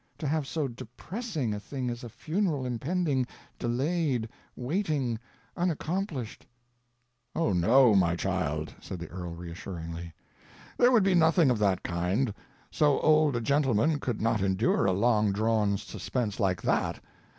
To 0.17 0.25
have 0.27 0.47
so 0.47 0.67
depressing 0.67 1.53
a 1.53 1.59
thing 1.59 1.91
as 1.91 2.03
a 2.03 2.09
funeral 2.09 2.65
impending, 2.65 3.27
delayed, 3.59 4.27
waiting, 4.55 5.19
unaccomplished—" 5.55 6.47
"Oh, 7.35 7.53
no, 7.53 7.93
my 7.93 8.15
child," 8.15 8.73
said 8.81 8.97
the 8.97 9.09
earl 9.09 9.35
reassuringly, 9.35 10.11
"there 10.79 10.91
would 10.91 11.03
be 11.03 11.13
nothing 11.13 11.51
of 11.51 11.59
that 11.59 11.83
kind; 11.83 12.33
so 12.71 12.99
old 13.01 13.35
a 13.35 13.41
gentleman 13.41 13.99
could 13.99 14.21
not 14.23 14.41
endure 14.41 14.85
a 14.87 14.91
long 14.91 15.31
drawn 15.31 15.77
suspense 15.77 16.39
like 16.39 16.63
that. 16.63 16.99